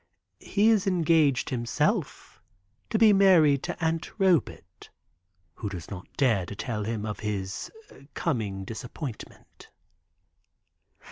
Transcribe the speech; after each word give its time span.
"He 0.39 0.69
is 0.71 0.87
engaged, 0.87 1.51
himself, 1.51 2.41
to 2.89 2.97
be 2.97 3.13
married 3.13 3.61
to 3.61 3.85
Aunt 3.85 4.09
Robet, 4.19 4.89
who 5.53 5.69
does 5.69 5.91
not 5.91 6.11
dare 6.17 6.43
to 6.47 6.55
tell 6.55 6.85
him 6.85 7.05
of 7.05 7.19
his 7.19 7.71
coming 8.15 8.65
disappointment." 8.65 9.69